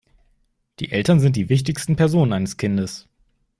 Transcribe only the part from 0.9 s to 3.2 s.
Eltern sind die wichtigsten Personen eines Kindes.